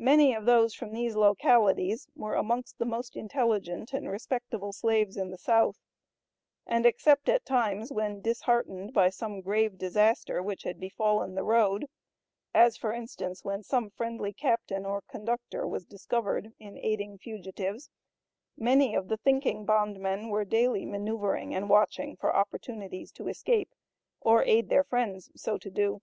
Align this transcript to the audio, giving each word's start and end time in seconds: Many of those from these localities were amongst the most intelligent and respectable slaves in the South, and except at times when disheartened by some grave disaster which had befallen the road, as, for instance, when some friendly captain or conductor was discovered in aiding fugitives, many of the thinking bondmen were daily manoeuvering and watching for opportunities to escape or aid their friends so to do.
Many 0.00 0.34
of 0.34 0.46
those 0.46 0.74
from 0.74 0.92
these 0.92 1.14
localities 1.14 2.08
were 2.16 2.34
amongst 2.34 2.80
the 2.80 2.84
most 2.84 3.14
intelligent 3.14 3.92
and 3.92 4.08
respectable 4.10 4.72
slaves 4.72 5.16
in 5.16 5.30
the 5.30 5.38
South, 5.38 5.76
and 6.66 6.84
except 6.84 7.28
at 7.28 7.44
times 7.44 7.92
when 7.92 8.20
disheartened 8.20 8.92
by 8.92 9.10
some 9.10 9.40
grave 9.40 9.78
disaster 9.78 10.42
which 10.42 10.64
had 10.64 10.80
befallen 10.80 11.36
the 11.36 11.44
road, 11.44 11.86
as, 12.52 12.76
for 12.76 12.92
instance, 12.92 13.44
when 13.44 13.62
some 13.62 13.90
friendly 13.90 14.32
captain 14.32 14.84
or 14.84 15.02
conductor 15.02 15.64
was 15.68 15.84
discovered 15.84 16.52
in 16.58 16.76
aiding 16.76 17.16
fugitives, 17.16 17.90
many 18.56 18.96
of 18.96 19.06
the 19.06 19.18
thinking 19.18 19.64
bondmen 19.64 20.30
were 20.30 20.44
daily 20.44 20.84
manoeuvering 20.84 21.54
and 21.54 21.70
watching 21.70 22.16
for 22.16 22.34
opportunities 22.34 23.12
to 23.12 23.28
escape 23.28 23.72
or 24.20 24.42
aid 24.42 24.68
their 24.68 24.82
friends 24.82 25.30
so 25.36 25.56
to 25.56 25.70
do. 25.70 26.00